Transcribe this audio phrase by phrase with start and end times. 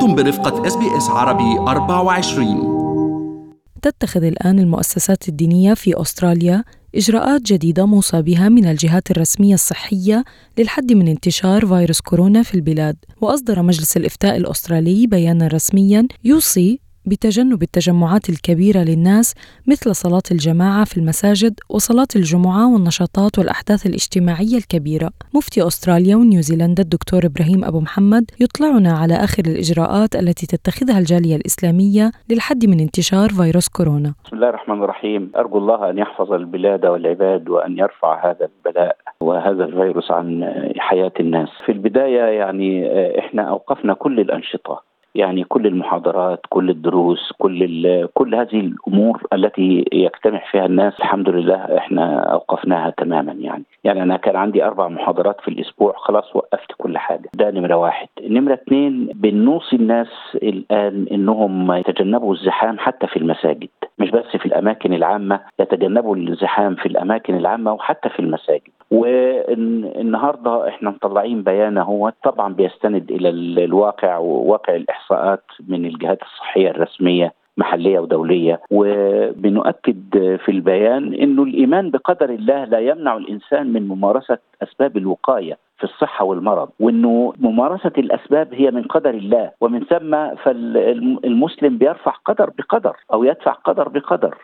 [0.00, 8.48] أنتم برفقة SBS عربي 24 تتخذ الآن المؤسسات الدينية في أستراليا إجراءات جديدة موصى بها
[8.48, 10.24] من الجهات الرسمية الصحية
[10.58, 12.96] للحد من انتشار فيروس كورونا في البلاد.
[13.20, 19.34] وأصدر مجلس الإفتاء الأسترالي بيانا رسميا يوصي بتجنب التجمعات الكبيرة للناس
[19.66, 25.10] مثل صلاة الجماعة في المساجد وصلاة الجمعة والنشاطات والأحداث الاجتماعية الكبيرة.
[25.34, 32.10] مفتي أستراليا ونيوزيلندا الدكتور إبراهيم أبو محمد يطلعنا على آخر الإجراءات التي تتخذها الجالية الإسلامية
[32.30, 34.14] للحد من انتشار فيروس كورونا.
[34.24, 35.32] بسم الله الرحمن الرحيم.
[35.36, 41.48] أرجو الله أن يحفظ البلاد والعباد وأن يرفع هذا البلاء وهذا الفيروس عن حياة الناس.
[41.66, 42.86] في البداية يعني
[43.18, 44.89] إحنا أوقفنا كل الأنشطة.
[45.14, 51.78] يعني كل المحاضرات كل الدروس كل كل هذه الأمور التي يجتمع فيها الناس الحمد لله
[51.78, 53.64] إحنا أوقفناها تماما يعني.
[53.84, 57.30] يعني أنا كان عندي أربع محاضرات في الأسبوع خلاص وقفت كل حاجة.
[57.34, 58.08] ده نمرة واحد.
[58.28, 63.68] نمرة اثنين بنوصي الناس الآن إنهم يتجنبوا الزحام حتى في المساجد.
[63.98, 68.70] مش بس في الأماكن العامة يتجنبوا الزحام في الأماكن العامة وحتى في المساجد.
[68.90, 73.28] والنهارده إحنا مطلعين بيان هو طبعا بيستند إلى
[73.64, 78.60] الواقع وواقع الإحصاءات من الجهات الصحية الرسمية محلية ودولية.
[78.70, 85.58] وبنؤكد في البيان إنه الإيمان بقدر الله لا يمنع الإنسان من ممارسة أسباب الوقاية.
[85.80, 92.50] في الصحة والمرض وأنه ممارسة الأسباب هي من قدر الله ومن ثم فالمسلم بيرفع قدر
[92.58, 94.34] بقدر أو يدفع قدر بقدر.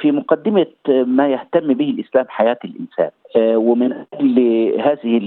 [0.00, 4.38] في مقدمة ما يهتم به الإسلام حياة الإنسان ومن أجل
[4.80, 5.18] هذه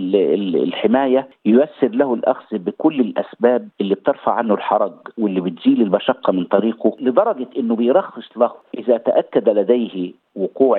[0.63, 6.95] الحماية ييسر له الأخذ بكل الأسباب اللي بترفع عنه الحرج واللي بتزيل المشقة من طريقه
[6.99, 10.77] لدرجة أنه بيرخص له إذا تأكد لديه وقوع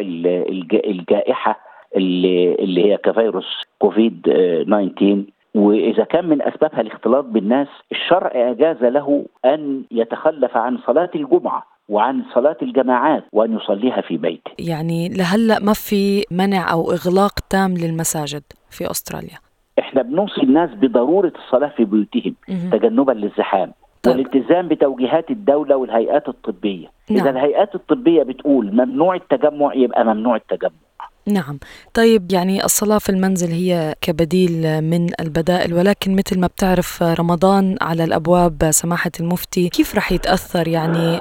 [0.85, 1.61] الجائحة
[1.97, 3.47] اللي اللي هي كفيروس
[3.79, 5.23] كوفيد 19
[5.55, 12.23] وإذا كان من أسبابها الاختلاط بالناس الشرع أجاز له أن يتخلف عن صلاة الجمعة وعن
[12.35, 14.51] صلاة الجماعات وأن يصليها في بيته.
[14.59, 19.39] يعني لهلأ ما في منع أو إغلاق تام للمساجد في أستراليا.
[19.79, 22.35] إحنا بنوصي الناس بضرورة الصلاة في بيوتهم
[22.73, 24.17] تجنبا للزحام طيب.
[24.17, 26.87] والالتزام بتوجيهات الدولة والهيئات الطبية.
[27.11, 27.21] نعم.
[27.21, 30.84] إذا الهيئات الطبية بتقول ممنوع التجمع يبقى ممنوع التجمع.
[31.27, 31.59] نعم.
[31.95, 38.05] طيب يعني الصلاة في المنزل هي كبديل من البدائل ولكن مثل ما بتعرف رمضان على
[38.05, 41.19] الأبواب سماحة المفتي كيف رح يتأثر يعني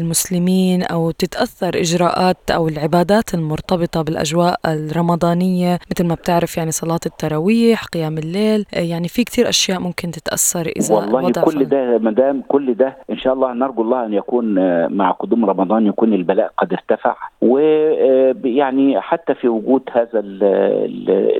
[0.00, 7.84] المسلمين أو تتأثر إجراءات أو العبادات المرتبطة بالأجواء الرمضانية؟ مثل ما بتعرف يعني صلاة التراويح
[7.84, 12.74] قيام الليل يعني في كثير أشياء ممكن تتأثر إذا والله وضع كل ده مدام كل
[12.74, 14.54] ده إن شاء الله نرجو الله أن يكون
[14.96, 20.20] مع قدوم رمضان يكون البلاء قد ارتفع ويعني حتى في وجود هذا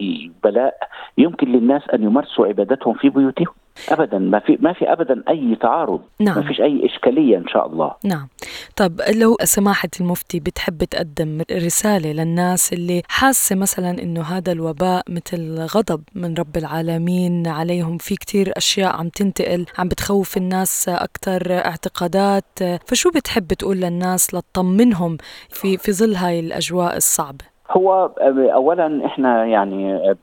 [0.01, 0.75] البلاء
[1.19, 3.55] يمكن للناس أن يمارسوا عبادتهم في بيوتهم.
[3.89, 4.19] ابدا.
[4.19, 6.01] ما في ما في ابدا أي تعارض.
[6.21, 6.37] نعم.
[6.37, 7.95] ما فيش أي إشكالية إن شاء الله.
[8.05, 8.29] نعم.
[8.77, 15.61] طب لو سماحة المفتي بتحب تقدم رسالة للناس اللي حاسة مثلا إنه هذا الوباء مثل
[15.61, 22.59] غضب من رب العالمين عليهم في كتير أشياء عم تنتقل عم بتخوف الناس أكثر اعتقادات
[22.87, 25.17] فشو بتحب تقول للناس لتطمنهم
[25.51, 30.15] في في ظل هاي الأجواء الصعبة؟ هو اولا إحنا يعني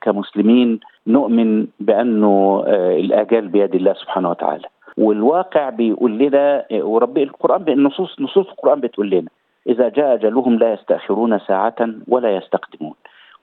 [0.00, 2.64] كمسلمين نؤمن بأنه
[3.04, 4.68] الآجال بيد الله سبحانه وتعالى.
[4.98, 9.28] والواقع بيقول لنا وربي القرآن النصوص نصوص القرآن بتقول لنا
[9.66, 12.94] إذا جاء أجلهم لا يستأخرون ساعة ولا يستقدمون.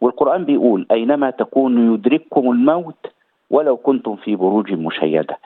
[0.01, 3.05] والقرآن بيقول أينما تكونوا يدرككم الموت
[3.49, 5.37] ولو كنتم في بروج مشيدة.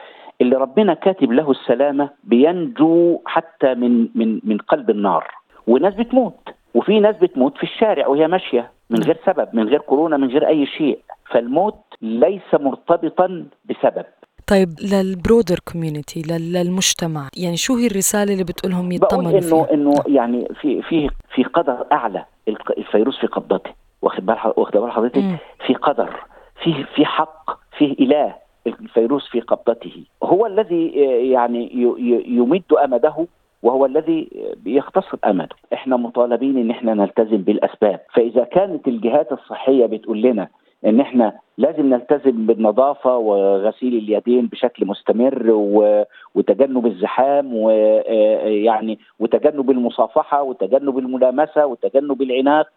[0.41, 5.27] اللي ربنا كاتب له السلامة بينجو حتى من من من قلب النار.
[5.67, 6.52] وناس بتموت.
[6.73, 10.47] وفي ناس بتموت في الشارع وهي ماشية من غير سبب من غير كورونا من غير
[10.47, 10.99] أي شيء.
[11.31, 14.05] فالموت ليس مرتبطا بسبب.
[14.47, 20.47] طيب لل broader community للمجتمع يعني شو هي الرسالة اللي بتقولهم يطمنوا انه إنه يعني
[20.61, 22.25] في في في قدر أعلى
[22.77, 23.71] الفيروس في قبضته.
[24.01, 25.23] واخد بال واخد بال حضرتك؟
[25.67, 26.23] في قدر.
[26.63, 28.35] في في حق في إله
[28.67, 30.03] الفيروس في قبضته.
[30.23, 30.87] هو الذي
[31.31, 31.71] يعني
[32.27, 33.27] يمد أمده
[33.63, 34.29] وهو الذي
[34.63, 40.47] بيختصر أمده إحنا مطالبين إن إحنا نلتزم بالأسباب فإذا كانت الجهات الصحية بتقول لنا
[40.85, 45.51] إن إحنا لازم نلتزم بالنظافة وغسيل اليدين بشكل مستمر.
[46.35, 52.67] وتجنب الزحام ويعني وتجنب المصافحة وتجنب الملامسة وتجنب العناق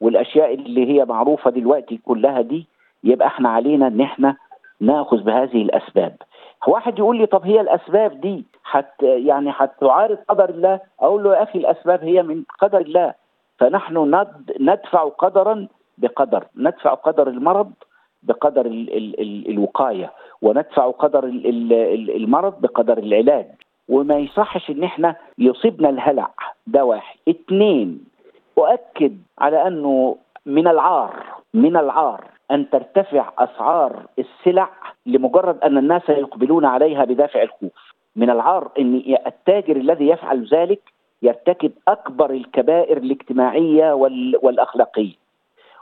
[0.00, 2.66] والأشياء اللي هي معروفة دلوقتي كلها دي
[3.04, 4.36] يبقى إحنا علينا إن إحنا
[4.80, 6.16] نأخذ بهذه الأسباب
[6.68, 10.80] واحد يقول لي طب هي الأسباب دي حت يعني هتعارض قدر الله.
[11.00, 13.14] أقول له يا أخي الأسباب هي من قدر الله.
[13.58, 16.44] فنحن ند ندفع قدرا بقدر.
[16.56, 17.72] ندفع قدر المرض
[18.22, 20.12] بقدر ال ال ال الوقاية.
[20.42, 23.46] وندفع قدر المرض بقدر العلاج.
[23.88, 26.30] وما يصحش إن إحنا يصيبنا الهلع.
[26.66, 27.16] ده واحد.
[27.28, 28.04] اثنين
[28.58, 30.16] أؤكد على أنه
[30.46, 31.14] من العار
[31.54, 34.68] من العار أن ترتفع أسعار السلع
[35.06, 37.81] لمجرد أن الناس يقبلون عليها بدافع الخوف.
[38.16, 40.80] من العار إن التاجر الذي يفعل ذلك
[41.22, 43.92] يرتكب أكبر الكبائر الاجتماعية
[44.42, 45.14] والأخلاقية.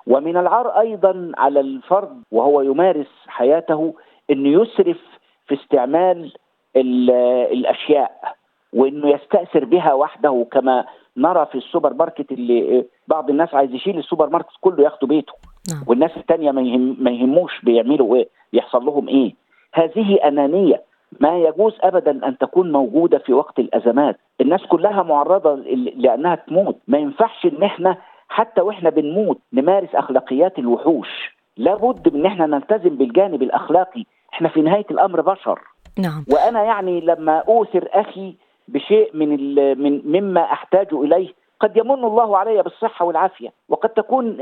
[0.06, 3.94] ومن العار أيضا على الفرد وهو يمارس حياته
[4.31, 4.99] إنه يسرف
[5.47, 6.32] في استعمال
[6.77, 8.35] الأشياء
[8.73, 10.85] وإنه يستأثر بها وحده كما
[11.17, 15.32] نرى في السوبر ماركت اللي بعض الناس عايز يشيل السوبر ماركت كله ياخده بيته.
[15.73, 15.85] نعم.
[15.87, 19.35] والناس الثانية ما, يهم ما يهموش بيعملوا إيه يحصل لهم إيه.
[19.75, 20.82] هذه أنانية.
[21.21, 24.17] ما يجوز ابدا أن تكون موجودة في وقت الأزمات.
[24.41, 25.55] الناس كلها معرضة
[25.97, 26.77] لأنها تموت.
[26.89, 27.97] ما ينفعش إن إحنا
[28.29, 31.37] حتى وإحنا بنموت نمارس أخلاقيات الوحوش.
[31.57, 34.05] لابد من إن إحنا نلتزم بالجانب الأخلاقي.
[34.33, 35.61] إحنا في نهاية الأمر بشر.
[35.99, 36.25] نعم.
[36.33, 38.37] وأنا يعني لما أوثر أخي
[38.69, 41.29] بشيء من من مما أحتاج إليه
[41.61, 43.53] قد يمن الله علي بالصحة والعافية.
[43.69, 44.37] وقد تكون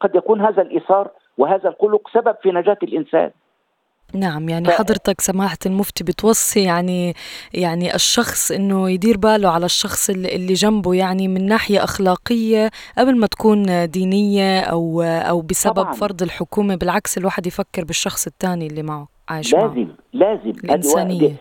[0.00, 1.08] قد يكون هذا الإيثار
[1.38, 3.30] وهذا الخلق سبب في نجاة الإنسان.
[4.14, 7.14] نعم يعني حضرتك سماحة المفتي بتوصي يعني
[7.54, 13.26] يعني الشخص إنه يدير باله على الشخص اللي جنبه يعني من ناحية أخلاقية قبل ما
[13.26, 15.92] تكون دينية أو أو بسبب طبعاً.
[15.92, 19.96] فرض الحكومة بالعكس الواحد يفكر بالشخص الثاني اللي معه عايش لازم معه.
[20.12, 21.32] لازم الإنسانية.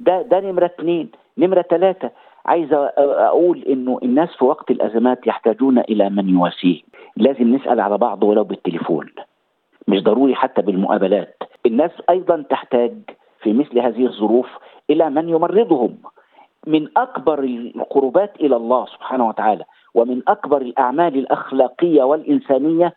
[0.00, 2.10] ده ده نمرة اثنين نمرة ثلاثة
[2.46, 6.80] عايز أقول إنه الناس في وقت الأزمات يحتاجون إلى من يواسيه.
[7.16, 9.06] لازم نسأل على بعض ولو بالتليفون.
[9.88, 11.36] مش ضروري حتى بالمقابلات.
[11.66, 12.92] الناس أيضا تحتاج
[13.42, 14.48] في مثل هذه الظروف
[14.90, 15.98] إلى من يمرضهم.
[16.66, 19.64] من أكبر القربات إلى الله سبحانه وتعالى
[19.94, 22.94] ومن أكبر الأعمال الأخلاقية والإنسانية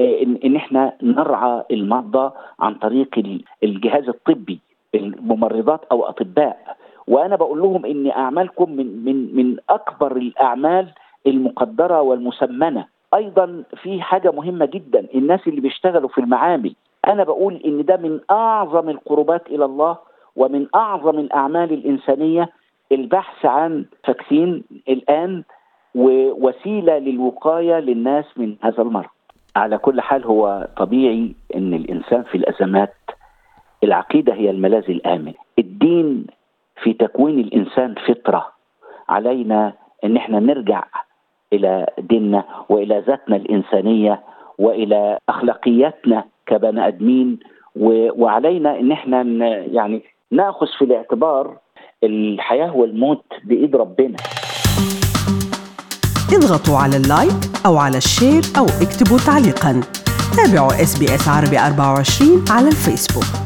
[0.00, 2.30] آه، إن إحنا نرعى المرضى
[2.60, 4.58] عن طريق الجهاز الطبي
[4.94, 6.76] الممرضات أو أطباء.
[7.06, 10.86] وأنا بقول لهم إن أعمالكم من من من أكبر الأعمال
[11.26, 12.86] المقدرة والمسمنة.
[13.14, 16.74] أيضا في حاجة مهمة جدا الناس اللي بيشتغلوا في المعامل
[17.08, 19.96] أنا بقول إن ده من أعظم القربات إلى الله
[20.36, 22.48] ومن أعظم الأعمال الإنسانية
[22.92, 25.42] البحث عن فاكسين الآن
[25.94, 29.08] ووسيلة للوقاية للناس من هذا المرض.
[29.56, 32.94] على كل حال هو طبيعي إن الإنسان في الأزمات
[33.84, 36.26] العقيدة هي الملاذ الآمن، الدين
[36.82, 38.46] في تكوين الإنسان فطرة
[39.08, 39.72] علينا
[40.04, 40.84] إن إحنا نرجع
[41.52, 44.20] إلى ديننا وإلى ذاتنا الإنسانية
[44.58, 47.38] وإلى أخلاقياتنا كبني أدمين
[48.16, 49.22] وعلينا إن إحنا
[49.72, 51.58] يعني نأخذ في الاعتبار
[52.04, 54.16] الحياة والموت بإيد ربنا.
[56.32, 59.80] اضغطوا على ال like أو على ال share أو اكتبوا تعليقا.
[60.36, 63.45] تابعوا SBS عربي 24 على الفيسبوك.